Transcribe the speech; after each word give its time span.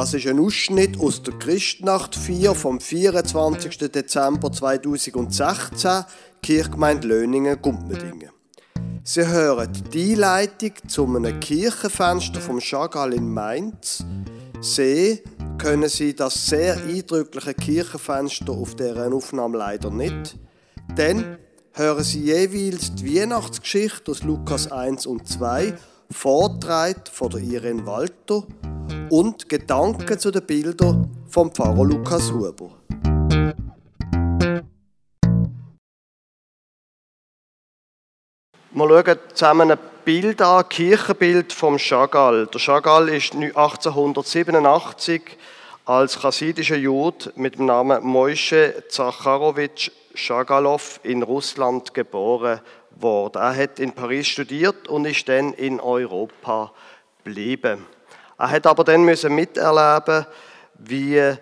Das 0.00 0.14
ist 0.14 0.26
ein 0.26 0.40
Ausschnitt 0.40 0.98
aus 0.98 1.22
der 1.22 1.34
Christnacht 1.34 2.16
4 2.16 2.54
vom 2.54 2.80
24. 2.80 3.76
Dezember 3.92 4.50
2016, 4.50 6.04
Kirchgemeinde 6.42 7.06
Löningen, 7.06 7.60
Gumpmedingen. 7.60 8.30
Sie 9.04 9.28
hören 9.28 9.70
die 9.92 10.12
Einleitung 10.12 10.72
zu 10.88 11.04
einem 11.04 11.38
Kirchenfenster 11.38 12.40
vom 12.40 12.60
Chagall 12.60 13.12
in 13.12 13.30
Mainz. 13.30 14.02
Sehen 14.62 15.18
können 15.58 15.90
Sie 15.90 16.14
das 16.14 16.46
sehr 16.46 16.78
eindrückliche 16.78 17.52
Kirchenfenster 17.52 18.52
auf 18.54 18.76
deren 18.76 19.12
Aufnahme 19.12 19.58
leider 19.58 19.90
nicht. 19.90 20.38
Dann 20.96 21.36
hören 21.74 22.04
Sie 22.04 22.22
jeweils 22.22 22.94
die 22.94 23.20
Weihnachtsgeschichte 23.20 24.12
aus 24.12 24.22
Lukas 24.22 24.72
1 24.72 25.04
und 25.04 25.28
2, 25.28 25.74
vortragen 26.10 27.02
von 27.12 27.32
Irene 27.32 27.84
Walter 27.84 28.46
und 29.10 29.48
Gedanken 29.48 30.18
zu 30.18 30.30
den 30.30 30.46
Bildern 30.46 31.10
vom 31.28 31.52
Pfarrer 31.52 31.84
Lukas 31.84 32.32
Huber. 32.32 32.70
Wir 38.72 38.88
schauen 38.88 39.18
zusammen 39.34 39.72
ein 39.72 39.78
Bild 40.04 40.40
an, 40.40 40.62
ein 40.62 40.68
Kirchenbild 40.68 41.52
vom 41.52 41.76
Chagall. 41.76 42.46
Der 42.46 42.60
Chagall 42.60 43.08
ist 43.08 43.34
1887 43.34 45.22
als 45.84 46.20
chassidischer 46.20 46.76
Jude 46.76 47.32
mit 47.34 47.58
dem 47.58 47.66
Namen 47.66 48.04
Moische 48.04 48.84
Zacharowitsch 48.88 49.90
Chagalow 50.14 50.80
in 51.02 51.24
Russland 51.24 51.94
geboren 51.94 52.60
worden. 52.90 53.42
Er 53.42 53.56
hat 53.56 53.80
in 53.80 53.92
Paris 53.92 54.28
studiert 54.28 54.88
und 54.88 55.04
ist 55.04 55.28
dann 55.28 55.52
in 55.52 55.80
Europa 55.80 56.72
geblieben. 57.24 57.86
Er 58.40 58.50
hat 58.52 58.66
aber 58.66 58.84
dann 58.84 59.04
müssen 59.04 59.34
miterleben, 59.34 60.24
wie 60.78 61.36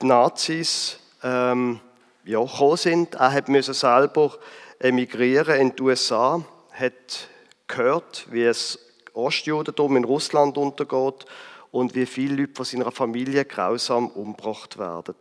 die 0.00 0.06
Nazis 0.06 1.00
ähm, 1.24 1.80
ja, 2.24 2.40
gekommen 2.40 2.76
sind. 2.76 3.14
Er 3.16 3.32
hat 3.32 3.48
müssen 3.48 3.74
selber 3.74 4.38
emigrieren 4.78 5.60
in 5.60 5.74
die 5.74 5.82
USA, 5.82 6.44
hat 6.70 7.28
gehört, 7.66 8.26
wie 8.30 8.44
es 8.44 8.78
Ostjudentum 9.14 9.96
in 9.96 10.04
Russland 10.04 10.56
untergeht 10.56 11.24
und 11.72 11.96
wie 11.96 12.06
viele 12.06 12.36
Leute 12.36 12.54
von 12.54 12.64
seiner 12.64 12.92
Familie 12.92 13.44
grausam 13.44 14.06
umgebracht 14.06 14.78
werden. 14.78 15.16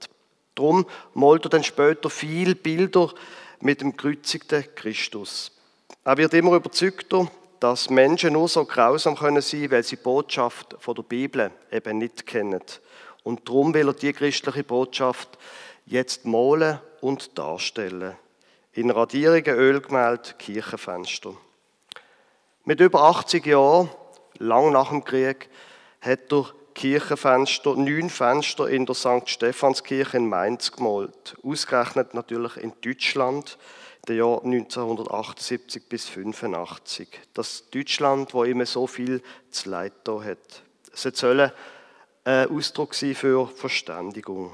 Darum 0.53 0.85
malt 1.15 1.47
er 1.47 1.49
dann 1.49 1.63
später 1.63 2.11
viele 2.11 2.53
Bilder 2.53 3.11
mit 3.59 3.81
dem 3.81 3.97
gekreuzigten 3.97 4.65
Christus. 4.75 5.51
Er 6.05 6.15
wird 6.15 6.35
immer 6.35 6.53
überzeugter, 6.53 7.27
dass 7.63 7.89
Menschen 7.89 8.33
nur 8.33 8.49
so 8.49 8.65
grausam 8.65 9.15
können 9.15 9.41
sein, 9.41 9.71
weil 9.71 9.83
sie 9.83 9.95
die 9.95 10.03
Botschaft 10.03 10.75
von 10.79 10.95
der 10.95 11.03
Bibel 11.03 11.49
eben 11.71 11.97
nicht 11.97 12.25
kennen. 12.25 12.61
Und 13.23 13.47
darum 13.47 13.73
will 13.73 13.87
er 13.87 13.93
die 13.93 14.11
christliche 14.11 14.65
Botschaft 14.65 15.37
jetzt 15.85 16.25
malen 16.25 16.79
und 16.99 17.37
darstellen. 17.37 18.17
In 18.73 18.89
Radierungen, 18.89 19.55
Ölgemälde, 19.55 20.33
Kirchenfenster. 20.37 21.35
Mit 22.65 22.81
über 22.81 23.03
80 23.03 23.45
Jahren, 23.45 23.89
lang 24.39 24.73
nach 24.73 24.89
dem 24.89 25.05
Krieg, 25.05 25.47
hat 26.01 26.33
er 26.33 26.47
Kirchenfenster, 26.75 27.77
neun 27.77 28.09
Fenster 28.09 28.67
in 28.67 28.85
der 28.85 28.95
St. 28.95 29.29
Stephanskirche 29.29 30.17
in 30.17 30.27
Mainz 30.27 30.73
gemalt. 30.73 31.37
Ausgerechnet 31.43 32.13
natürlich 32.13 32.57
in 32.57 32.73
Deutschland, 32.81 33.57
der 34.07 34.17
Jahr 34.17 34.43
1978 34.43 35.87
bis 35.87 36.09
85. 36.09 37.07
Das 37.33 37.69
Deutschland, 37.69 38.33
wo 38.33 38.43
immer 38.43 38.65
so 38.65 38.87
viel 38.87 39.21
zu 39.49 39.69
leid 39.69 39.93
hat. 40.05 40.63
Es 40.93 41.03
soll 41.17 41.51
ein 42.25 42.49
Ausdruck 42.49 42.93
sein 42.93 43.15
für 43.15 43.47
Verständigung. 43.47 44.53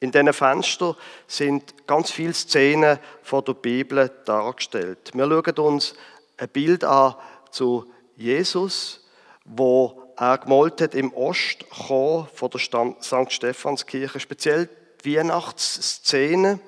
In 0.00 0.10
diesen 0.10 0.32
Fenstern 0.32 0.96
sind 1.28 1.86
ganz 1.86 2.10
viele 2.10 2.34
Szenen 2.34 2.98
von 3.22 3.44
der 3.44 3.54
Bibel 3.54 4.10
dargestellt. 4.24 5.12
Wir 5.14 5.26
schauen 5.28 5.74
uns 5.74 5.94
ein 6.36 6.48
Bild 6.48 6.82
an 6.82 7.14
zu 7.52 7.88
Jesus, 8.16 9.06
wo 9.44 10.12
er 10.16 10.38
gemalt 10.38 10.80
hat 10.80 10.96
im 10.96 11.12
Ostchor 11.14 12.28
von 12.34 12.50
der 12.50 12.60
St. 12.60 13.32
Stephanskirche, 13.32 14.18
speziell 14.18 14.68
die 15.04 15.16
Weihnachtsszene, 15.16 16.58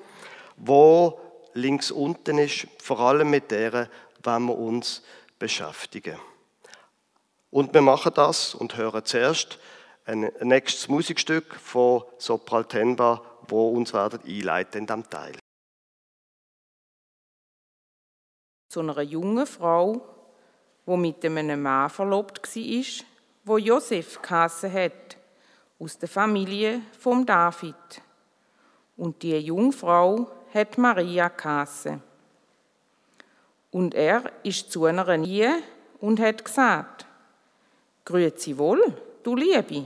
wo 0.55 1.19
links 1.55 1.89
unten 1.89 2.37
ist, 2.37 2.67
vor 2.79 2.99
allem 2.99 3.31
mit 3.31 3.49
der, 3.49 3.89
wenn 4.23 4.45
wir 4.45 4.57
uns 4.57 5.01
beschäftigen. 5.39 6.19
Und 7.49 7.73
wir 7.73 7.81
machen 7.81 8.11
das 8.13 8.53
und 8.53 8.77
hören 8.77 9.05
zuerst 9.05 9.57
ein 10.05 10.31
nächstes 10.41 10.87
Musikstück 10.87 11.55
von 11.55 12.03
Sopral 12.17 12.65
Tenba, 12.65 13.21
wo 13.47 13.69
uns 13.69 13.93
werden 13.93 14.19
einleiten 14.25 14.79
in 14.79 14.87
diesem 14.87 15.09
Teil. 15.09 15.35
Zu 18.69 18.81
einer 18.81 19.01
jungen 19.01 19.47
Frau, 19.47 20.01
die 20.85 20.97
mit 20.97 21.23
einem 21.23 21.61
Mann 21.61 21.89
verlobt 21.89 22.55
war, 22.55 23.05
wo 23.45 23.57
Josef 23.57 24.21
geheissen 24.21 24.73
hat, 24.73 25.17
aus 25.79 25.97
der 25.97 26.09
Familie 26.09 26.81
vom 26.99 27.25
David. 27.25 27.75
Und 28.97 29.23
die 29.23 29.37
Jungfrau 29.37 30.29
hat 30.55 30.77
Maria 30.77 31.27
geheissen. 31.27 32.01
Und 33.71 33.93
er 33.93 34.31
ist 34.41 34.71
zu 34.71 34.85
einer 34.85 35.17
Nähe 35.17 35.57
und 35.99 36.19
hat 36.19 36.45
gesagt, 36.45 37.05
Grüezi 38.05 38.57
wohl, 38.57 38.81
du 39.21 39.35
Liebe, 39.35 39.85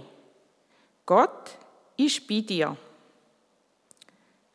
Gott 1.05 1.57
ist 1.97 2.27
bei 2.27 2.41
dir. 2.41 2.77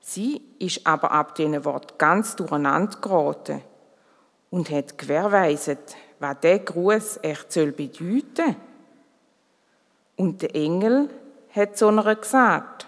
Sie 0.01 0.41
ist 0.59 0.87
aber 0.87 1.11
ab 1.11 1.35
diesen 1.35 1.65
Wort 1.65 1.99
ganz 1.99 2.37
durcheinander 2.37 3.01
geraten 3.01 3.63
und 4.51 4.71
hat 4.71 4.97
gewährweiset, 4.97 5.97
was 6.21 6.41
der 6.41 6.61
Gruß 6.61 7.19
echt 7.23 7.53
soll 7.53 7.75
und 10.17 10.43
der 10.43 10.55
Engel 10.55 11.11
hat 11.55 11.77
zu 11.77 11.89
einer 11.89 12.15
gesagt, 12.15 12.87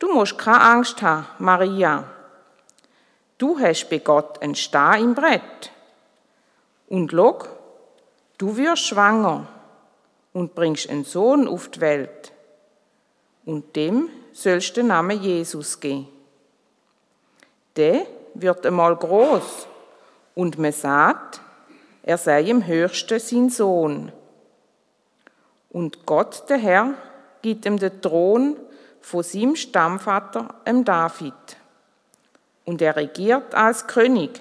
du 0.00 0.12
musst 0.12 0.36
keine 0.36 0.60
Angst 0.60 1.00
haben, 1.02 1.26
Maria. 1.38 2.04
Du 3.38 3.58
hast 3.58 3.88
bei 3.88 3.98
Gott 3.98 4.42
einen 4.42 4.56
Star 4.56 4.98
im 4.98 5.14
Brett. 5.14 5.70
Und 6.88 7.12
log, 7.12 7.48
du 8.36 8.56
wirst 8.56 8.86
schwanger 8.86 9.46
und 10.32 10.54
bringst 10.54 10.90
einen 10.90 11.04
Sohn 11.04 11.46
auf 11.46 11.68
die 11.68 11.80
Welt. 11.80 12.32
Und 13.46 13.76
dem 13.76 14.10
sollst 14.32 14.76
du 14.76 14.80
den 14.80 14.88
Namen 14.88 15.22
Jesus 15.22 15.78
geben. 15.78 16.08
Der 17.76 18.06
wird 18.34 18.66
einmal 18.66 18.96
groß 18.96 19.66
und 20.34 20.58
man 20.58 20.72
sagt, 20.72 21.40
er 22.02 22.18
sei 22.18 22.42
im 22.42 22.66
Höchsten 22.66 23.18
sein 23.18 23.50
Sohn. 23.50 24.12
Und 25.70 26.04
Gott, 26.06 26.44
der 26.48 26.58
Herr, 26.58 26.94
gibt 27.42 27.64
ihm 27.64 27.78
den 27.78 28.02
Thron 28.02 28.56
von 29.00 29.22
seinem 29.22 29.56
Stammvater, 29.56 30.54
dem 30.66 30.84
David. 30.84 31.34
Und 32.64 32.82
er 32.82 32.96
regiert 32.96 33.54
als 33.54 33.86
König 33.86 34.40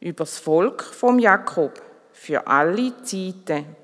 über 0.00 0.24
das 0.24 0.38
Volk 0.38 0.82
vom 0.82 1.18
Jakob 1.18 1.80
für 2.12 2.46
alle 2.46 2.92
Zeiten. 3.02 3.76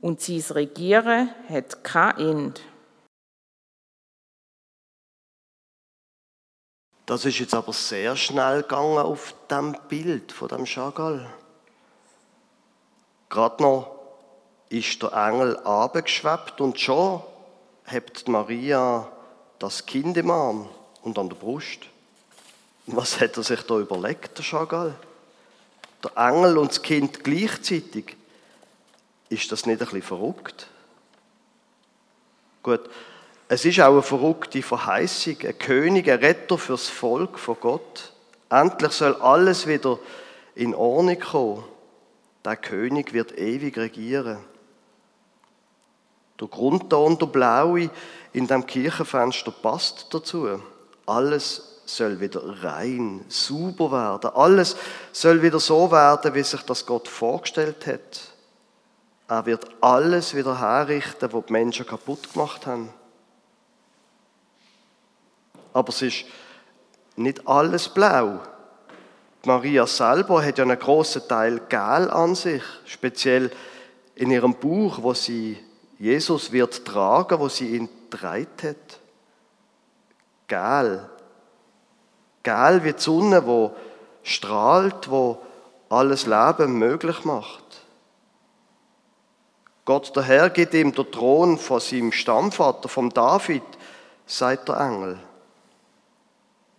Und 0.00 0.20
sein 0.20 0.42
Regieren 0.50 1.30
hat 1.48 1.84
kein 1.84 2.18
Ende. 2.18 2.60
Das 7.06 7.24
ist 7.24 7.38
jetzt 7.38 7.54
aber 7.54 7.72
sehr 7.72 8.16
schnell 8.16 8.62
gegangen 8.62 8.98
auf 8.98 9.34
dem 9.50 9.76
Bild 9.88 10.32
von 10.32 10.48
dem 10.48 10.64
Chagall. 10.64 11.30
Gerade 13.28 13.62
noch 13.62 13.90
ist 14.68 15.02
der 15.02 15.12
Engel 15.12 15.56
abgeschwebt 15.58 16.60
und 16.60 16.80
schon 16.80 17.22
hebt 17.84 18.28
Maria 18.28 19.10
das 19.58 19.86
Kind 19.86 20.16
im 20.16 20.30
Arm 20.30 20.68
und 21.02 21.18
an 21.18 21.28
der 21.28 21.36
Brust. 21.36 21.80
Was 22.86 23.20
hat 23.20 23.36
er 23.36 23.42
sich 23.42 23.62
da 23.62 23.78
überlegt, 23.78 24.36
der 24.36 24.44
Chagall? 24.44 24.94
Der 26.02 26.16
Engel 26.16 26.58
und 26.58 26.70
das 26.70 26.82
Kind 26.82 27.24
gleichzeitig. 27.24 28.16
Ist 29.28 29.50
das 29.50 29.64
nicht 29.66 29.80
ein 29.80 29.86
bisschen 29.86 30.02
verrückt? 30.02 30.68
Gut, 32.62 32.88
es 33.48 33.64
ist 33.64 33.80
auch 33.80 33.92
eine 33.92 34.02
verrückte 34.02 34.62
Verheißung, 34.62 35.36
ein 35.42 35.58
König, 35.58 36.10
ein 36.10 36.18
Retter 36.18 36.58
fürs 36.58 36.88
Volk 36.88 37.38
von 37.38 37.56
Gott. 37.60 38.12
Endlich 38.50 38.92
soll 38.92 39.14
alles 39.16 39.66
wieder 39.66 39.98
in 40.54 40.74
Ordnung 40.74 41.18
kommen. 41.18 41.64
Der 42.44 42.56
König 42.56 43.12
wird 43.12 43.38
ewig 43.38 43.76
regieren. 43.76 44.38
Der 46.40 46.48
Grundton, 46.48 47.18
der 47.18 47.26
blaue 47.26 47.90
in 48.32 48.46
dem 48.46 48.66
Kirchenfenster 48.66 49.52
passt 49.52 50.12
dazu. 50.12 50.60
Alles 51.06 51.80
soll 51.86 52.20
wieder 52.20 52.42
rein, 52.62 53.24
sauber 53.28 53.92
werden. 53.92 54.30
Alles 54.34 54.76
soll 55.12 55.42
wieder 55.42 55.60
so 55.60 55.90
werden, 55.90 56.34
wie 56.34 56.42
sich 56.42 56.62
das 56.62 56.86
Gott 56.86 57.08
vorgestellt 57.08 57.86
hat. 57.86 58.20
Er 59.28 59.46
wird 59.46 59.66
alles 59.80 60.34
wieder 60.34 60.58
herrichten, 60.58 61.32
was 61.32 61.46
die 61.46 61.52
Menschen 61.52 61.86
kaputt 61.86 62.32
gemacht 62.32 62.66
haben. 62.66 62.90
Aber 65.72 65.88
es 65.88 66.02
ist 66.02 66.24
nicht 67.16 67.46
alles 67.46 67.88
blau. 67.88 68.40
Maria 69.44 69.86
selber 69.86 70.44
hat 70.44 70.58
ja 70.58 70.64
einen 70.64 70.78
großen 70.78 71.26
Teil 71.28 71.60
Gel 71.68 72.10
an 72.10 72.34
sich, 72.34 72.62
speziell 72.86 73.50
in 74.14 74.30
ihrem 74.30 74.54
Buch, 74.54 74.98
wo 75.02 75.12
sie 75.14 75.58
Jesus 75.98 76.52
wird 76.52 76.84
tragen, 76.84 77.38
wo 77.38 77.48
sie 77.48 77.76
ihn 77.76 77.88
dreit 78.10 78.62
hat. 78.62 79.00
Gel. 80.48 81.08
Gel 82.42 82.84
wie 82.84 82.92
die 82.92 83.00
Sonne, 83.00 83.46
wo 83.46 83.74
strahlt, 84.22 85.10
wo 85.10 85.40
alles 85.88 86.26
Leben 86.26 86.78
möglich 86.78 87.24
macht. 87.24 87.62
Gott 89.84 90.14
der 90.16 90.22
Herr 90.22 90.50
gibt 90.50 90.74
ihm 90.74 90.92
den 90.92 91.10
Thron 91.10 91.58
von 91.58 91.80
seinem 91.80 92.10
Stammvater, 92.10 92.88
vom 92.88 93.12
David, 93.12 93.62
sagt 94.26 94.68
der 94.68 94.80
Engel. 94.80 95.18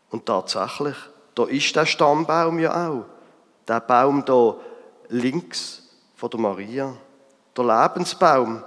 Und 0.09 0.25
tatsächlich, 0.25 0.95
da 1.35 1.43
ist 1.45 1.75
der 1.75 1.85
Stammbaum 1.85 2.57
ja 2.59 2.89
auch. 2.89 3.05
Der 3.67 3.79
Baum 3.79 4.25
da 4.25 4.55
links 5.09 5.83
von 6.15 6.29
der 6.29 6.39
Maria. 6.39 6.93
Der 7.55 7.63
Lebensbaum, 7.63 8.63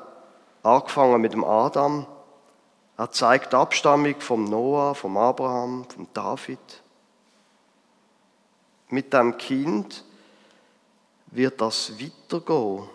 angefangen 0.68 1.20
mit 1.20 1.32
dem 1.32 1.44
Adam. 1.44 2.06
Er 2.96 3.10
zeigt 3.10 3.52
die 3.52 3.56
Abstammung 3.56 4.20
vom 4.20 4.44
Noah, 4.44 4.94
vom 4.94 5.16
Abraham, 5.16 5.86
vom 5.88 6.08
David. 6.12 6.58
Mit 8.88 9.12
dem 9.12 9.36
Kind 9.38 10.04
wird 11.26 11.60
das 11.60 11.92
weitergehen. 12.00 12.88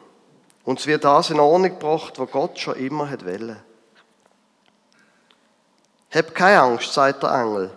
Und 0.63 0.79
es 0.79 0.87
wird 0.87 1.03
das 1.03 1.29
in 1.29 1.39
Ordnung 1.39 1.71
gebracht, 1.71 2.19
was 2.19 2.31
Gott 2.31 2.59
schon 2.59 2.75
immer 2.75 3.09
hat 3.09 3.25
wollen. 3.25 3.57
Hab 6.11 6.35
keine 6.35 6.61
Angst, 6.61 6.93
sagt 6.93 7.23
der 7.23 7.31
Engel. 7.31 7.71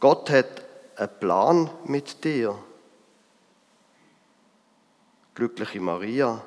Gott 0.00 0.30
hat 0.30 0.62
einen 0.96 1.18
Plan 1.20 1.70
mit 1.84 2.24
dir. 2.24 2.58
Glückliche 5.34 5.80
Maria. 5.80 6.42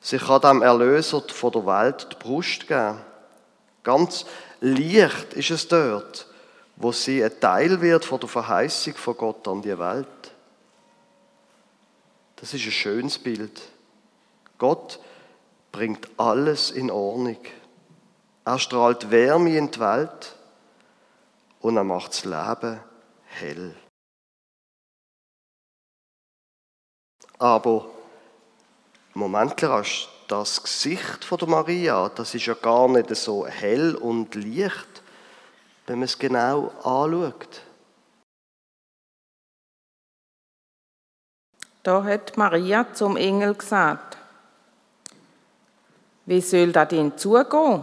Sie 0.00 0.18
kann 0.18 0.40
dem 0.40 0.62
Erlöser 0.62 1.22
von 1.28 1.52
der 1.52 1.66
Welt 1.66 2.08
die 2.10 2.16
Brust 2.16 2.66
geben. 2.66 2.98
Ganz 3.82 4.24
leicht 4.60 5.34
ist 5.34 5.50
es 5.50 5.68
dort, 5.68 6.26
wo 6.76 6.90
sie 6.92 7.22
ein 7.22 7.38
Teil 7.38 7.80
wird 7.80 8.04
von 8.04 8.20
der 8.20 8.28
Verheißung 8.28 8.94
von 8.94 9.16
Gott 9.16 9.46
an 9.46 9.62
die 9.62 9.78
Welt. 9.78 10.06
Das 12.36 12.54
ist 12.54 12.64
ein 12.64 12.72
schönes 12.72 13.18
Bild. 13.18 13.60
Gott 14.56 14.98
bringt 15.72 16.08
alles 16.16 16.70
in 16.70 16.90
Ordnung. 16.90 17.38
Er 18.44 18.58
strahlt 18.58 19.10
Wärme 19.10 19.56
in 19.56 19.70
die 19.70 19.80
Welt 19.80 20.34
und 21.60 21.76
er 21.76 21.84
macht 21.84 22.12
das 22.12 22.24
Leben 22.24 22.80
hell. 23.26 23.74
Aber 27.38 27.90
Moment, 29.14 29.60
das 30.28 30.62
Gesicht 30.62 31.24
von 31.24 31.38
der 31.38 31.48
Maria, 31.48 32.08
das 32.10 32.34
ist 32.34 32.46
ja 32.46 32.54
gar 32.54 32.88
nicht 32.88 33.14
so 33.16 33.46
hell 33.46 33.96
und 33.96 34.34
leicht, 34.36 35.02
wenn 35.86 35.98
man 35.98 36.04
es 36.04 36.18
genau 36.18 36.68
anschaut. 36.84 37.62
Da 41.82 42.04
hat 42.04 42.36
Maria 42.36 42.92
zum 42.92 43.16
Engel 43.16 43.54
gesagt, 43.54 44.18
wie 46.26 46.40
soll 46.40 46.70
das 46.70 46.88
denn 46.88 47.16
zugehen, 47.18 47.82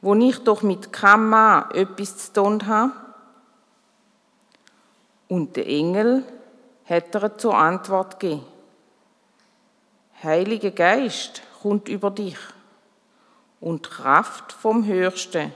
wo 0.00 0.14
ich 0.14 0.38
doch 0.44 0.62
mit 0.62 0.92
keinem 0.92 1.30
Mann 1.30 1.70
etwas 1.72 2.18
zu 2.18 2.32
tun 2.34 2.66
habe? 2.66 2.92
Und 5.28 5.56
der 5.56 5.66
Engel 5.66 6.24
hat 6.84 7.14
ihr 7.14 7.38
zur 7.38 7.56
Antwort 7.56 8.20
gegeben. 8.20 8.51
Heiliger 10.22 10.70
Geist 10.70 11.42
kommt 11.60 11.88
über 11.88 12.10
dich 12.10 12.38
und 13.60 13.90
Kraft 13.90 14.52
vom 14.52 14.86
Höchsten 14.86 15.52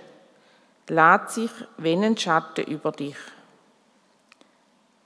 lädt 0.89 1.31
sich 1.31 1.51
wenn 1.77 2.03
ein 2.03 2.17
Schatten 2.17 2.65
über 2.65 2.91
dich. 2.93 3.17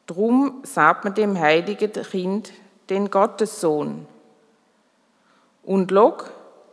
Drum 0.07 0.61
sagt 0.63 1.05
man 1.05 1.15
dem 1.15 1.39
heiligen 1.39 1.93
Kind 1.93 2.53
den 2.89 3.11
Gottessohn. 3.11 4.07
Und 5.63 5.91
log, 5.91 6.31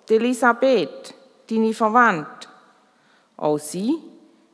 Elisabeth, 0.10 1.14
deine 1.50 1.74
Verwandte, 1.74 2.48
auch 3.36 3.58
sie 3.60 3.98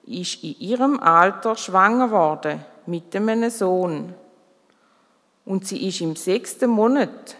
ist 0.06 0.44
in 0.44 0.60
ihrem 0.60 1.00
Alter 1.00 1.56
schwanger 1.56 2.12
worden 2.12 2.66
mit 2.88 3.16
einem 3.16 3.50
Sohn. 3.50 4.14
Und 5.46 5.68
sie 5.68 5.88
ist 5.88 6.02
im 6.02 6.16
sechsten 6.16 6.70
Monat, 6.70 7.38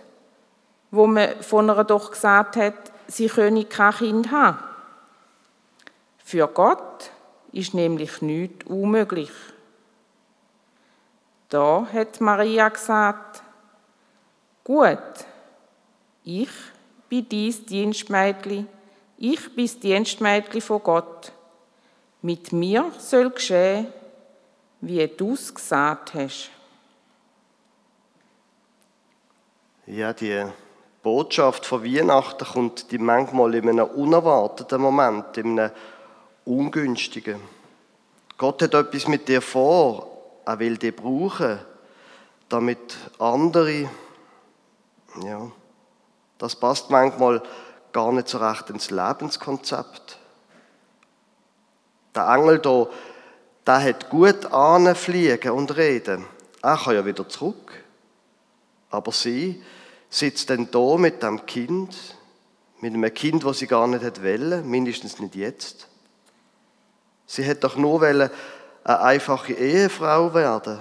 wo 0.94 1.08
man 1.08 1.42
von 1.42 1.70
ihr 1.70 1.84
doch 1.86 2.12
gesagt 2.12 2.56
hat, 2.56 2.76
sie 3.08 3.28
könne 3.28 3.66
kein 3.66 3.94
Kind 3.94 4.32
haben. 4.32 4.60
Für 6.24 6.48
Gott 6.48 7.10
ist 7.52 7.74
nämlich 7.74 8.22
nichts 8.22 8.68
unmöglich. 8.68 9.32
Da 11.50 11.88
hat 11.92 12.22
Maria 12.22 12.70
gesagt, 12.70 13.42
gut, 14.64 15.00
ich 16.24 16.52
bin 17.10 17.28
dies 17.28 17.66
Dienstmädli, 17.66 18.68
ich 19.18 19.56
bin 19.56 19.66
das 19.66 19.80
Dienstmädli 19.80 20.62
von 20.62 20.84
Gott. 20.84 21.32
Mit 22.22 22.54
mir 22.54 22.92
soll 23.00 23.32
geschehen, 23.32 23.88
wie 24.80 25.08
du 25.08 25.34
es 25.34 25.56
gesagt 25.56 26.14
hast. 26.14 26.52
Ja, 29.88 30.14
die 30.14 30.46
Botschaft 31.04 31.66
von 31.66 31.84
Weihnachten 31.84 32.46
kommt 32.46 32.92
die 32.92 32.98
manchmal 32.98 33.54
in 33.56 33.68
einem 33.68 33.86
unerwarteten 33.86 34.82
Moment, 34.82 35.38
in 35.38 35.60
einem 35.60 35.72
ungünstigen. 36.46 37.42
Gott 38.38 38.62
hat 38.62 38.74
etwas 38.74 39.10
mit 39.10 39.28
dir 39.28 39.42
vor, 39.42 40.08
er 40.46 40.60
will 40.60 40.78
dich 40.78 40.96
brauchen, 40.96 41.60
damit 42.48 42.96
andere, 43.20 43.90
ja, 45.22 45.52
das 46.38 46.56
passt 46.56 46.90
manchmal 46.90 47.44
gar 47.92 48.12
nicht 48.14 48.30
so 48.30 48.38
recht 48.38 48.70
ins 48.70 48.90
Lebenskonzept. 48.90 50.18
Der 52.16 52.28
Engel 52.30 52.62
hier, 52.64 52.90
der 53.68 53.84
hat 53.84 54.10
gut 54.10 54.46
anfliegen 54.46 55.52
und 55.52 55.76
reden. 55.76 56.26
Er 56.62 56.78
kann 56.78 56.96
ja 56.96 57.06
wieder 57.06 57.28
zurück. 57.28 57.84
Aber 58.90 59.12
sie 59.12 59.64
sitzt 60.14 60.52
dann 60.52 60.70
da 60.70 60.96
mit 60.98 61.24
dem 61.24 61.44
Kind, 61.48 61.96
mit 62.82 62.94
einem 62.94 63.12
Kind, 63.12 63.44
das 63.44 63.58
sie 63.58 63.68
gar 63.68 63.88
nicht 63.88 64.04
hat 64.04 64.22
wollen, 64.22 64.70
mindestens 64.70 65.20
nicht 65.20 65.34
jetzt. 65.34 65.88
Sie 67.26 67.42
hätte 67.42 67.62
doch 67.62 67.78
nur 67.78 68.02
wollen, 68.02 68.30
eine 68.84 69.00
einfache 69.00 69.54
Ehefrau 69.54 70.34
werden, 70.36 70.80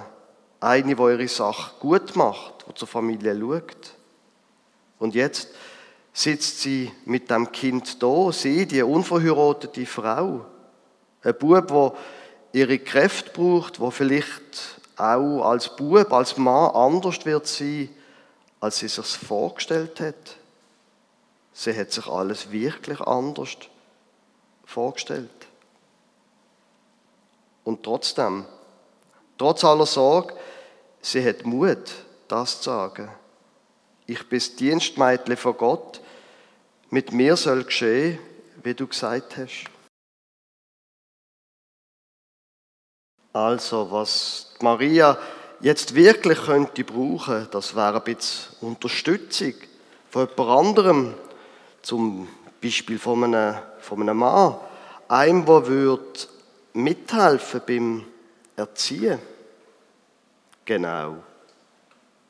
eine, 0.60 0.94
die 0.94 1.02
ihre 1.02 1.28
Sache 1.28 1.72
gut 1.80 2.14
macht, 2.14 2.66
die 2.68 2.74
zur 2.74 2.88
Familie 2.88 3.38
schaut. 3.38 3.94
Und 4.98 5.14
jetzt 5.14 5.48
sitzt 6.12 6.60
sie 6.60 6.92
mit 7.06 7.30
dem 7.30 7.50
Kind 7.52 8.02
da, 8.02 8.32
sie, 8.32 8.66
die 8.66 8.82
unverheiratete 8.82 9.86
Frau. 9.86 10.44
Ein 11.22 11.38
Bub, 11.38 11.68
der 11.68 11.94
ihre 12.52 12.78
Kräfte 12.78 13.30
braucht, 13.30 13.80
wo 13.80 13.90
vielleicht 13.90 14.78
auch 14.98 15.48
als 15.48 15.74
Bub, 15.74 16.12
als 16.12 16.36
Mann 16.36 16.70
anders 16.72 17.24
wird 17.24 17.46
sein, 17.46 17.88
als 18.62 18.78
sie 18.78 18.86
sich 18.86 19.04
vorgestellt 19.06 19.98
hat. 19.98 20.36
Sie 21.52 21.76
hat 21.76 21.90
sich 21.90 22.06
alles 22.06 22.52
wirklich 22.52 23.00
anders 23.00 23.56
vorgestellt. 24.64 25.30
Und 27.64 27.82
trotzdem, 27.82 28.44
trotz 29.36 29.64
aller 29.64 29.84
Sorge, 29.84 30.34
sie 31.00 31.28
hat 31.28 31.44
Mut, 31.44 31.92
das 32.28 32.58
zu 32.58 32.70
sagen. 32.70 33.10
Ich 34.06 34.28
bin 34.28 34.38
das 34.38 34.54
Dienstmädchen 34.54 35.36
von 35.36 35.56
Gott. 35.56 36.00
Mit 36.88 37.10
mir 37.12 37.36
soll 37.36 37.64
geschehen, 37.64 38.20
wie 38.62 38.74
du 38.74 38.86
gesagt 38.86 39.38
hast. 39.38 39.64
Also, 43.32 43.90
was 43.90 44.54
Maria 44.60 45.18
jetzt 45.62 45.94
wirklich 45.94 46.42
könnte 46.42 46.84
brauchen, 46.84 47.48
das 47.50 47.74
wäre 47.74 47.96
ein 47.96 48.04
bisschen 48.04 48.54
Unterstützung 48.60 49.54
von 50.10 50.28
jemand 50.28 50.50
anderem, 50.50 51.14
zum 51.80 52.28
Beispiel 52.60 52.98
von 52.98 53.24
einem, 53.24 53.56
von 53.80 54.02
einem 54.02 54.18
Mann, 54.18 54.56
einem, 55.08 55.46
der 55.46 55.66
würde 55.66 56.18
mithelfen 56.74 57.62
beim 57.66 58.04
Erziehen. 58.56 59.18
Genau. 60.64 61.16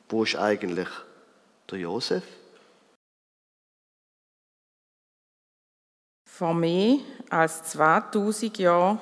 Wo 0.09 0.23
ist 0.23 0.35
eigentlich 0.35 0.87
der 1.69 1.79
Josef? 1.79 2.23
Vor 6.25 6.53
mehr 6.53 6.99
als 7.29 7.63
2000 7.63 8.57
Jahren, 8.57 8.99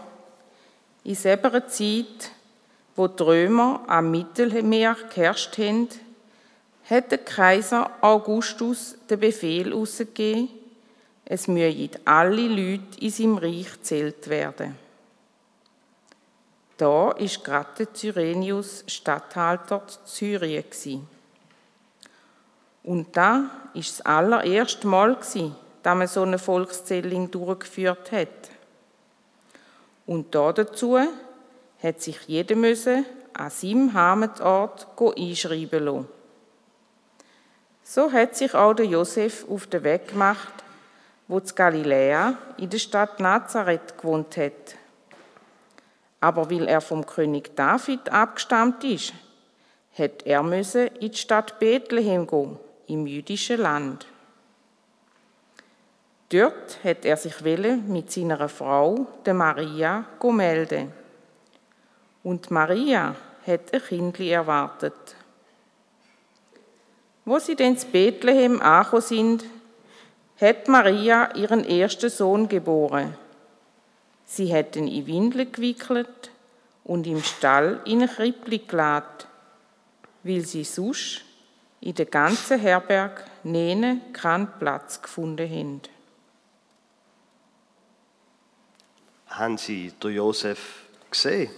in 1.04 1.16
selber 1.16 1.68
Zeit, 1.68 2.32
wo 3.02 3.08
die 3.08 3.24
Römer 3.24 3.82
am 3.88 4.12
Mittelmeer 4.12 4.96
geherrscht 5.10 5.58
haben, 5.58 5.90
hat 6.88 7.10
der 7.10 7.18
Kaiser 7.18 7.90
Augustus 8.00 8.96
den 9.10 9.20
Befehl 9.20 9.74
ausgegeben, 9.74 10.50
es 11.26 11.48
müssen 11.48 11.90
alle 12.06 12.48
Leute 12.48 13.00
in 13.00 13.10
seinem 13.10 13.38
Reich 13.38 13.72
gezählt 13.72 14.30
werden. 14.30 14.78
Da 16.78 16.86
war 16.86 17.16
gerade 17.16 17.92
Cyrenius 17.92 18.84
Statthalter 18.86 19.82
Syrien. 20.06 21.08
Und 22.84 23.18
da 23.18 23.32
war 23.32 23.50
das 23.74 24.02
allererste 24.02 24.86
Mal, 24.86 25.16
dass 25.16 25.96
man 25.96 26.08
so 26.08 26.22
eine 26.22 26.38
Volkszählung 26.38 27.32
durchgeführt 27.32 28.12
hat. 28.12 28.52
Und 30.06 30.36
da 30.36 30.54
dazu 30.54 31.00
hat 31.82 32.02
sich 32.02 32.18
jeder 32.28 32.56
müssen 32.56 33.06
an 33.34 33.50
seinem 33.50 33.94
Heimatort 33.94 34.88
einschreiben 35.00 35.84
lassen. 35.84 36.08
So 37.84 38.12
hat 38.12 38.36
sich 38.36 38.54
auch 38.54 38.74
der 38.74 38.86
Josef 38.86 39.46
auf 39.50 39.68
den 39.68 39.84
Weg 39.84 40.10
gemacht, 40.10 40.54
wo 41.28 41.40
zu 41.40 41.56
Galiläa 41.56 42.38
in 42.58 42.70
der 42.70 42.78
Stadt 42.78 43.20
Nazareth 43.20 43.98
gewohnt 43.98 44.38
hat. 44.38 44.76
Aber 46.20 46.50
weil 46.52 46.68
er 46.68 46.82
vom 46.82 47.06
König 47.06 47.56
David 47.56 48.10
abgestammt 48.10 48.84
ist, 48.84 49.14
hat 49.98 50.24
er 50.26 50.44
müssen 50.44 50.88
in 50.88 51.12
die 51.12 51.18
Stadt 51.18 51.60
Bethlehem 51.60 52.28
gehen, 52.28 52.58
im 52.88 53.08
jüdischen 53.08 53.60
Land. 53.60 54.06
Dort 56.30 56.82
hat 56.84 57.04
er 57.04 57.18
sich 57.18 57.42
mit 57.42 58.12
seiner 58.12 58.48
Frau, 58.48 59.08
der 59.26 59.34
Maria, 59.34 60.06
melden. 60.24 61.01
Und 62.24 62.52
Maria 62.52 63.16
hat 63.46 63.74
ein 63.74 63.82
Kind 63.82 64.20
erwartet. 64.20 65.16
Wo 67.26 67.40
sie 67.40 67.56
denn 67.56 67.78
zu 67.78 67.88
Bethlehem 67.88 68.62
angekommen 68.62 69.02
sind, 69.02 69.46
hat 70.40 70.68
Maria 70.68 71.36
ihren 71.36 71.66
ersten 71.66 72.10
Sohn 72.10 72.48
geboren. 72.48 73.16
Sie 74.26 74.54
hat 74.54 74.76
ihn 74.76 74.88
in 74.88 75.08
Windeln 75.08 75.52
gewickelt 75.52 76.32
und 76.84 77.06
im 77.06 77.24
Stall 77.24 77.82
in 77.86 78.02
ein 78.02 78.10
Krippli 78.10 78.60
geladen, 78.60 79.28
weil 80.24 80.42
sie 80.42 80.64
sonst 80.64 81.24
in 81.80 81.96
der 81.96 82.06
ganzen 82.06 82.60
Herberg 82.60 83.26
nenen 83.44 84.14
keinen 84.14 84.48
Platz 84.60 85.02
gefunden 85.02 85.50
haben. 85.50 85.82
haben 89.32 89.58
Sie 89.58 89.92
Josef 90.04 90.84
gesehen? 91.10 91.50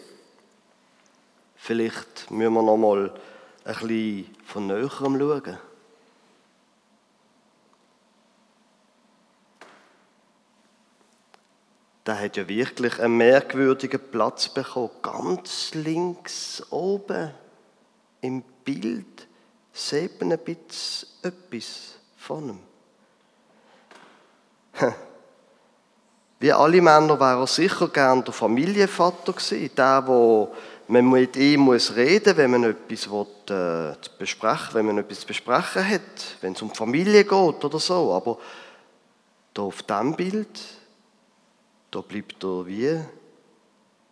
Vielleicht 1.66 2.30
müssen 2.30 2.56
wir 2.56 2.62
noch 2.62 2.76
mal 2.76 3.10
ein 3.64 3.74
bisschen 3.74 4.36
von 4.46 4.68
näherem 4.68 5.18
schauen. 5.18 5.58
Der 12.06 12.20
hat 12.20 12.36
ja 12.36 12.50
wirklich 12.50 13.00
einen 13.00 13.16
merkwürdigen 13.16 14.02
Platz 14.12 14.50
bekommen. 14.50 14.90
Ganz 15.02 15.74
links 15.74 16.62
oben 16.70 17.32
im 18.20 18.44
Bild 18.66 19.26
sieht 19.72 20.20
man 20.20 20.34
ein 20.34 20.40
bisschen 20.40 21.08
etwas 21.22 21.96
von 22.18 22.50
ihm. 22.50 22.60
Wie 26.44 26.52
alle 26.52 26.82
Männer 26.82 27.18
wäre 27.18 27.40
er 27.40 27.48
sicher 27.48 27.88
gern 27.88 28.22
der 28.22 28.34
Familienvater 28.34 29.32
gewesen, 29.32 29.74
der, 29.78 30.04
wo 30.06 30.54
man 30.88 31.10
mit 31.10 31.36
ihm 31.38 31.62
muss 31.62 31.96
reden, 31.96 32.36
wenn 32.38 32.52
man 32.52 32.64
etwas 32.64 33.10
will, 33.10 33.26
äh, 33.50 33.96
besprechen, 34.18 34.74
wenn 34.74 34.86
man 34.86 34.98
etwas 34.98 35.22
zu 35.22 35.28
besprechen 35.28 35.88
hat, 35.88 36.38
wenn 36.42 36.54
es 36.54 36.62
um 36.62 36.70
die 36.70 36.78
Familie 36.78 37.24
geht 37.24 37.34
oder 37.34 37.80
so. 37.80 38.14
Aber 38.14 38.38
da 39.54 39.62
auf 39.62 39.84
diesem 39.84 40.16
Bild, 40.16 40.60
da 41.92 42.02
bleibt 42.02 42.44
er 42.44 42.66
wie, 42.66 43.00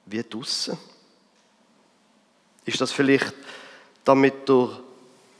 wie 0.05 0.23
draussen. 0.23 0.77
Ist 2.65 2.79
das 2.79 2.91
vielleicht, 2.91 3.33
damit 4.03 4.49
er 4.49 4.79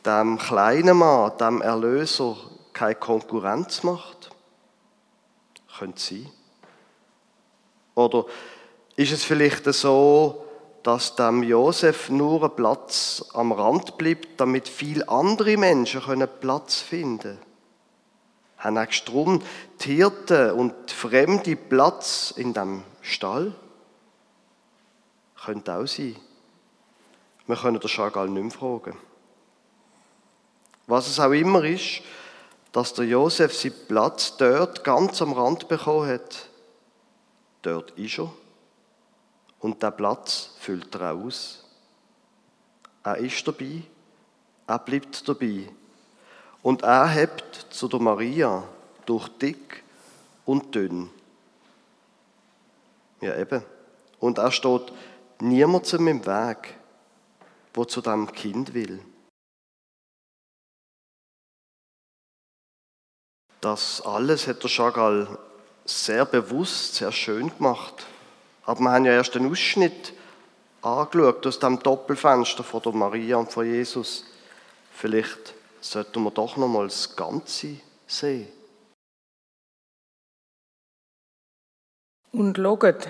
dem 0.06 0.38
kleinen 0.38 0.98
Mann, 0.98 1.38
dem 1.38 1.62
Erlöser, 1.62 2.36
keine 2.74 2.96
Konkurrenz 2.96 3.84
macht? 3.84 4.32
Könnte 5.78 6.02
sein. 6.02 6.30
Oder 7.96 8.26
ist 8.96 9.12
es 9.12 9.24
vielleicht 9.24 9.66
so, 9.74 10.46
dass 10.84 11.16
dem 11.16 11.44
Josef 11.44 12.10
nur 12.10 12.44
ein 12.44 12.56
Platz 12.56 13.24
am 13.34 13.52
Rand 13.52 13.98
bleibt, 13.98 14.40
damit 14.40 14.68
viele 14.68 15.08
andere 15.08 15.58
Menschen 15.58 16.02
Platz 16.40 16.80
finden 16.80 17.22
können? 17.22 17.40
Haben 18.58 18.78
extra 18.78 19.12
drum 19.12 19.42
die 19.82 19.96
Hirten 19.96 20.52
und 20.52 20.92
Fremde 20.92 21.56
Platz 21.56 22.34
in 22.36 22.54
dem 22.54 22.84
Stall? 23.02 23.54
Könnte 25.44 25.74
auch 25.74 25.88
sein. 25.88 26.16
Wir 27.48 27.56
können 27.56 27.80
den 27.80 27.90
Chagall 27.90 28.30
nicht 28.30 28.44
mehr 28.44 28.52
fragen. 28.52 28.98
Was 30.88 31.08
es 31.08 31.20
auch 31.20 31.32
immer 31.32 31.64
ist, 31.64 32.02
dass 32.72 32.94
der 32.94 33.06
Josef 33.06 33.56
seinen 33.56 33.88
Platz 33.88 34.38
dort 34.38 34.84
ganz 34.84 35.22
am 35.22 35.34
Rand 35.34 35.68
bekommen 35.68 36.08
hat, 36.10 36.52
Dort 37.62 37.92
ist 37.92 38.18
er. 38.18 38.32
Und 39.62 39.82
der 39.82 39.92
Platz 39.92 40.50
füllt 40.60 40.94
er 40.96 41.14
aus. 41.14 41.64
Er 43.04 43.18
ist 43.18 43.48
dabei. 43.48 43.84
Er 44.68 44.80
bleibt 44.80 45.28
dabei. 45.30 45.70
Und 46.64 46.82
er 46.82 47.08
hebt 47.08 47.68
zu 47.70 47.88
der 47.88 48.00
Maria 48.00 48.64
durch 49.06 49.28
dick 49.30 49.84
und 50.46 50.74
dünn. 50.76 51.10
Ja, 53.22 53.38
eben. 53.38 53.64
Und 54.20 54.40
er 54.40 54.52
steht 54.52 54.92
niemandem 55.40 56.08
im 56.08 56.26
Weg, 56.26 56.76
wo 57.74 57.86
zu 57.86 58.02
dem 58.02 58.32
Kind 58.32 58.74
will. 58.74 59.04
Das 63.60 64.02
alles 64.02 64.48
hat 64.48 64.64
der 64.64 64.70
Chagall 64.70 65.38
sehr 65.86 66.26
bewusst, 66.26 66.96
sehr 66.96 67.12
schön 67.12 67.56
gemacht. 67.56 68.08
Aber 68.66 68.80
wir 68.80 68.92
haben 68.92 69.06
ja 69.06 69.14
erst 69.14 69.36
einen 69.36 69.52
Ausschnitt 69.52 70.14
angeschaut 70.82 71.46
aus 71.46 71.60
dem 71.60 71.80
Doppelfenster 71.80 72.64
von 72.64 72.82
der 72.82 72.92
Maria 72.94 73.38
und 73.38 73.52
von 73.52 73.66
Jesus. 73.66 74.26
Vielleicht 74.94 75.54
sollten 75.80 76.24
wir 76.24 76.32
doch 76.32 76.58
noch 76.58 76.68
mal 76.68 76.88
das 76.88 77.16
Ganze 77.16 77.78
sehen. 78.08 78.48
Und 82.32 82.58
schaut, 82.58 83.08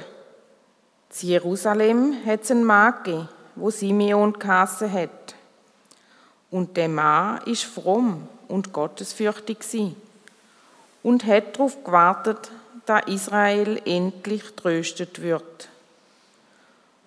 in 1.22 1.28
Jerusalem 1.28 2.26
hat 2.26 2.44
es 2.44 2.52
einen 2.52 2.68
gegeben, 2.68 3.30
wo 3.56 3.70
Simeon 3.70 4.34
geheissen 4.34 4.92
hat. 4.92 5.36
Und 6.50 6.76
der 6.76 6.90
Mann 6.90 7.42
ist 7.46 7.64
fromm 7.64 8.28
und 8.48 8.74
gottesfürchtig 8.74 9.60
und 11.04 11.26
hat 11.26 11.56
darauf 11.58 11.84
gewartet, 11.84 12.52
da 12.86 13.00
Israel 13.00 13.82
endlich 13.86 14.44
tröstet 14.56 15.22
wird. 15.22 15.70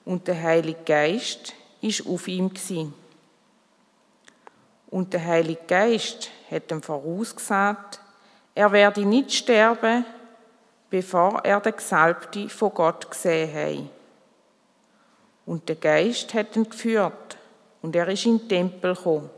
Und 0.04 0.28
der 0.28 0.40
Heilige 0.42 0.82
Geist 0.84 1.54
ist 1.80 2.06
auf 2.06 2.28
ihm 2.28 2.52
gsi. 2.52 2.90
Und 4.90 5.12
der 5.12 5.24
Heilige 5.24 5.62
Geist 5.66 6.30
hat 6.50 6.70
ihm 6.70 6.82
vorausgesagt, 6.82 8.00
er 8.54 8.70
werde 8.70 9.04
nicht 9.04 9.32
sterben, 9.32 10.04
bevor 10.90 11.44
er 11.44 11.60
den 11.60 11.74
Gesalbte 11.74 12.48
von 12.48 12.72
Gott 12.72 13.10
gesehen 13.10 13.52
hat. 13.52 13.90
Und 15.46 15.68
der 15.68 15.76
Geist 15.76 16.32
hat 16.34 16.54
ihn 16.54 16.68
geführt 16.68 17.36
und 17.82 17.96
er 17.96 18.08
ist 18.08 18.24
in 18.24 18.38
den 18.38 18.48
Tempel 18.48 18.94
gekommen. 18.94 19.28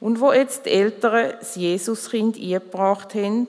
Und 0.00 0.20
wo 0.20 0.32
jetzt 0.32 0.66
die 0.66 0.70
Eltern 0.70 1.34
das 1.38 1.54
Jesuskind 1.56 2.36
eingebracht 2.36 3.14
haben, 3.14 3.48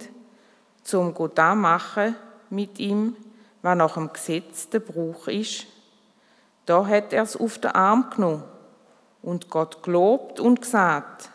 zum 0.88 1.14
machen 1.36 2.16
mit 2.50 2.80
ihm, 2.80 3.16
was 3.62 3.78
nach 3.78 3.96
dem 3.96 4.12
Gesetz 4.14 4.70
der 4.70 4.80
Brauch 4.80 5.28
ist. 5.28 5.66
Da 6.66 6.86
hat 6.86 7.12
er 7.12 7.24
es 7.24 7.36
auf 7.36 7.60
den 7.60 7.72
Arm 7.72 8.10
genommen 8.10 8.44
und 9.22 9.50
Gott 9.50 9.84
gelobt 9.84 10.40
und 10.40 10.62
gesagt, 10.62 11.30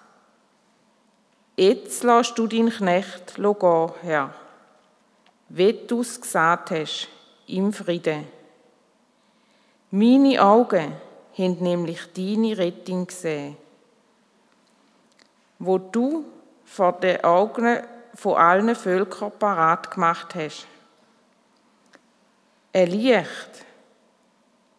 jetzt 1.57 2.03
lässt 2.03 2.39
du 2.39 2.47
deinen 2.47 2.71
Knecht 2.71 3.35
gehen, 3.37 3.93
Herr, 4.03 4.35
wie 5.51 5.75
du 5.87 6.01
es 6.01 6.19
gesagt 6.19 6.71
hast, 6.71 7.09
im 7.47 7.75
Frieden. 7.75 8.27
Meine 9.91 10.43
Augen 10.43 10.93
haben 11.37 11.59
nämlich 11.61 12.11
deine 12.17 12.57
Rettung 12.57 13.07
gesehen, 13.07 13.59
wo 15.59 15.77
du 15.77 16.25
vor 16.65 16.93
den 16.93 17.23
Augen 17.23 17.83
von 18.15 18.37
allen 18.37 18.75
Völkern 18.75 19.33
parat 19.39 19.91
gemacht 19.91 20.35
hast. 20.35 20.67
Ein 22.73 22.89
Licht, 22.89 23.65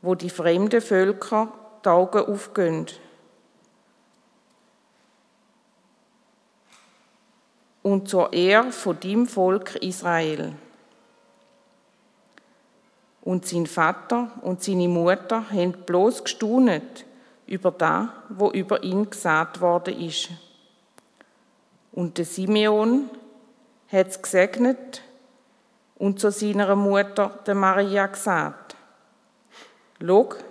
wo 0.02 0.16
die 0.16 0.30
fremden 0.30 0.82
Völker 0.82 1.52
die 1.84 1.90
Augen 1.90 2.26
aufgehen. 2.26 2.88
Und 7.82 8.08
zur 8.08 8.32
Ehre 8.32 8.72
von 8.72 9.00
dem 9.00 9.28
Volk 9.28 9.76
Israel. 9.76 10.54
Und 13.22 13.46
sein 13.46 13.68
Vater 13.68 14.32
und 14.42 14.64
seine 14.64 14.88
Mutter 14.88 15.50
haben 15.50 15.72
bloß 15.72 16.24
gestaunet 16.24 17.06
über 17.46 17.72
das, 17.72 18.08
wo 18.30 18.52
über 18.52 18.84
ihn 18.84 19.10
gesagt 19.10 19.62
worden 19.62 20.00
ist. 20.00 20.30
Und 21.92 22.18
der 22.18 22.26
Simeon 22.26 23.10
hat 23.94 24.08
es 24.08 24.22
gesegnet 24.22 25.04
und 25.96 26.20
zu 26.20 26.32
seiner 26.32 26.76
Mutter, 26.76 27.40
der 27.46 27.54
Maria, 27.54 28.08
gesagt: 28.08 28.76
Log, 30.00 30.44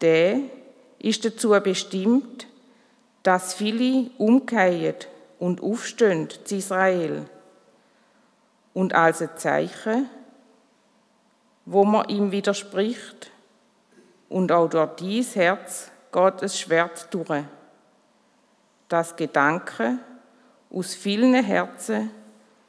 der 0.00 0.40
ist 1.00 1.24
dazu 1.24 1.50
bestimmt, 1.60 2.46
dass 3.24 3.52
viele 3.52 4.10
umkehren 4.16 4.94
und 5.40 5.60
aufstehen 5.60 6.28
zu 6.44 6.56
Israel. 6.56 7.28
Und 8.74 8.94
als 8.94 9.20
ein 9.20 9.36
Zeichen, 9.36 10.08
wo 11.64 11.84
man 11.84 12.08
ihm 12.08 12.30
widerspricht, 12.30 13.32
und 14.28 14.52
auch 14.52 14.68
durch 14.68 14.94
dies 14.96 15.34
Herz 15.36 15.90
geht 16.12 16.42
es 16.42 16.60
Schwert 16.60 17.08
durch, 17.10 17.44
das 18.88 19.16
Gedanken 19.16 20.00
aus 20.70 20.94
vielen 20.94 21.34
Herzen 21.42 22.10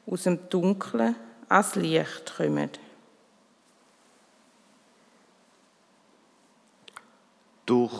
aus 0.06 0.24
dem 0.24 0.48
Dunkeln 0.48 1.16
ans 1.48 1.74
Licht 1.74 2.34
kommen. 2.36 2.70
Durch 7.66 7.92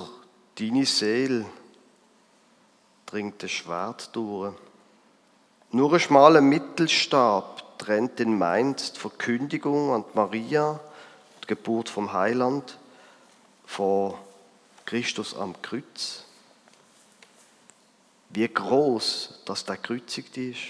deine 0.58 0.84
Seele 0.84 1.46
dringt 3.06 3.42
das 3.42 3.50
Schwert 3.50 4.14
durch. 4.14 4.54
Nur 5.72 5.92
ein 5.92 6.00
schmaler 6.00 6.40
Mittelstab 6.40 7.78
trennt 7.78 8.18
den 8.18 8.36
Mainz 8.36 8.92
die 8.92 8.98
Verkündigung 8.98 9.92
an 9.92 10.04
Maria, 10.14 10.80
die 11.42 11.46
Geburt 11.46 11.88
vom 11.88 12.12
Heiland, 12.12 12.78
vor 13.64 14.18
Christus 14.84 15.36
am 15.36 15.54
Kreuz. 15.62 16.24
Wie 18.30 18.48
groß, 18.48 19.42
dass 19.44 19.64
der 19.64 19.76
gekreuzigt 19.76 20.36
ist. 20.36 20.60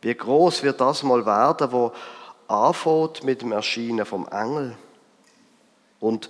Wie 0.00 0.14
groß 0.14 0.62
wird 0.64 0.80
das 0.80 1.02
mal 1.04 1.24
werden, 1.24 1.70
wo 1.70 1.92
anfängt 2.48 3.24
mit 3.24 3.42
dem 3.42 3.52
Erscheinen 3.52 4.04
vom 4.04 4.26
Engel 4.28 4.76
und 6.00 6.28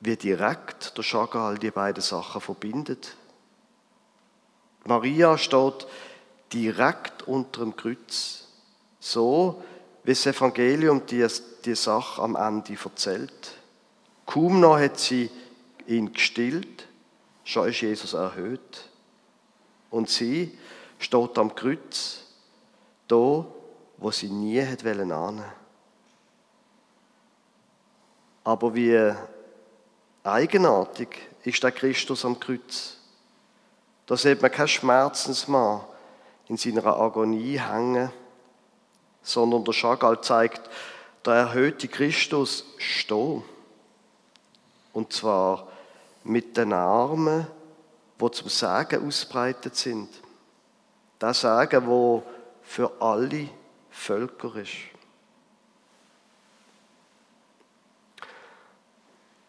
wie 0.00 0.16
direkt 0.16 0.96
der 0.96 1.04
Chagall 1.04 1.58
die 1.58 1.70
beiden 1.70 2.02
Sachen 2.02 2.40
verbindet. 2.40 3.16
Maria 4.84 5.36
steht 5.36 5.86
direkt 6.52 7.22
unter 7.24 7.60
dem 7.60 7.76
Kreuz, 7.76 8.48
so 8.98 9.62
wie 10.04 10.12
das 10.12 10.26
Evangelium 10.26 11.04
die, 11.06 11.26
die 11.64 11.74
Sache 11.74 12.22
am 12.22 12.36
Ende 12.36 12.76
erzählt. 12.82 13.54
Kaum 14.24 14.60
noch 14.60 14.78
hat 14.78 14.98
sie 14.98 15.30
ihn 15.86 16.12
gestillt, 16.12 16.86
schon 17.50 17.68
ist 17.68 17.80
Jesus 17.80 18.12
erhöht. 18.12 18.88
Und 19.90 20.08
sie 20.08 20.56
steht 20.98 21.36
am 21.36 21.54
Kreuz, 21.54 22.22
da, 23.08 23.44
wo 23.96 24.10
sie 24.12 24.30
nie 24.30 24.64
hat 24.64 24.84
wollen 24.84 25.42
Aber 28.44 28.74
wie 28.74 29.12
eigenartig 30.22 31.08
ist 31.44 31.62
der 31.62 31.72
Christus 31.72 32.24
am 32.24 32.38
Kreuz. 32.38 32.96
Da 34.06 34.16
sieht 34.16 34.40
man 34.40 34.50
kein 34.50 34.68
Schmerzensmann 34.68 35.82
in 36.48 36.56
seiner 36.56 36.86
Agonie 36.86 37.58
hängen, 37.58 38.10
sondern 39.22 39.64
der 39.64 39.74
Chagall 39.74 40.20
zeigt, 40.20 40.70
der 41.24 41.34
erhöhte 41.34 41.88
Christus 41.88 42.64
stehen. 42.78 43.42
Und 44.92 45.12
zwar 45.12 45.69
mit 46.24 46.56
den 46.56 46.72
Armen, 46.72 47.46
wo 48.18 48.28
zum 48.28 48.48
Sagen 48.48 49.06
ausbreitet 49.06 49.76
sind. 49.76 50.08
Das 51.18 51.40
Sagen, 51.40 51.86
wo 51.86 52.22
für 52.62 52.92
alle 53.00 53.48
Völker 53.90 54.54
ist. 54.56 54.72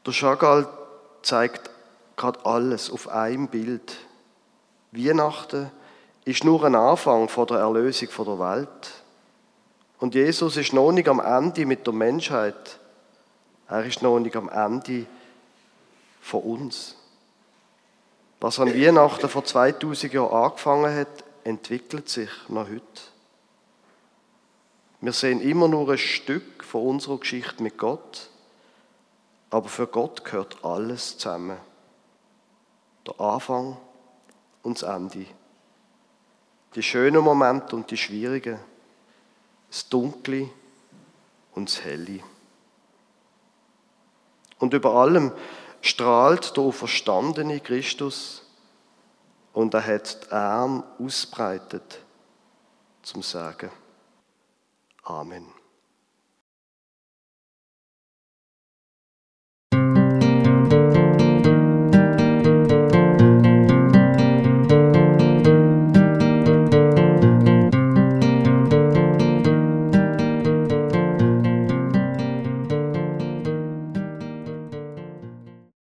Der 0.05 0.13
Chagall 0.13 0.67
zeigt 1.21 1.69
gerade 2.15 2.43
alles 2.45 2.89
auf 2.89 3.07
einem 3.07 3.47
Bild. 3.47 3.97
Weihnachten 4.91 5.71
ist 6.25 6.43
nur 6.43 6.63
ein 6.63 6.75
Anfang 6.75 7.29
von 7.29 7.47
der 7.47 7.57
Erlösung 7.57 8.09
der 8.17 8.39
Welt. 8.39 8.91
Und 9.99 10.15
Jesus 10.15 10.57
ist 10.57 10.73
noch 10.73 10.91
nicht 10.91 11.07
am 11.07 11.19
Ende 11.19 11.65
mit 11.65 11.85
der 11.85 11.93
Menschheit. 11.93 12.79
Er 13.67 13.85
ist 13.85 14.01
noch 14.01 14.19
nicht 14.19 14.35
am 14.35 14.49
Ende 14.49 15.05
von 16.21 16.41
uns. 16.41 16.95
Was 18.39 18.59
an 18.59 18.73
Weihnachten 18.73 19.29
vor 19.29 19.43
2000 19.43 20.13
Jahren 20.13 20.45
angefangen 20.45 20.95
hat, 20.95 21.23
entwickelt 21.43 22.09
sich 22.09 22.29
noch 22.47 22.67
heute. 22.67 22.81
Wir 25.01 25.13
sehen 25.13 25.41
immer 25.41 25.67
nur 25.67 25.89
ein 25.89 25.97
Stück 25.97 26.63
von 26.63 26.85
unserer 26.85 27.17
Geschichte 27.17 27.61
mit 27.63 27.77
Gott, 27.77 28.29
aber 29.49 29.67
für 29.67 29.87
Gott 29.87 30.23
gehört 30.23 30.63
alles 30.63 31.17
zusammen. 31.17 31.57
Der 33.05 33.19
Anfang 33.19 33.77
und 34.61 34.81
das 34.81 34.89
Ende. 34.89 35.25
Die 36.75 36.83
schönen 36.83 37.23
Momente 37.23 37.75
und 37.75 37.89
die 37.89 37.97
schwierigen. 37.97 38.59
Das 39.69 39.89
Dunkle 39.89 40.49
und 41.53 41.69
das 41.69 41.83
Helle. 41.83 42.19
Und 44.59 44.73
über 44.73 44.93
allem 44.93 45.31
strahlt 45.81 46.55
der 46.55 46.63
auferstandene 46.63 47.59
Christus 47.59 48.43
und 49.53 49.73
er 49.73 49.85
hat 49.85 50.25
die 50.25 50.31
Arme 50.31 50.83
ausbreitet 50.99 51.99
zum 53.01 53.21
Sagen. 53.21 53.71
Amen. 55.03 55.60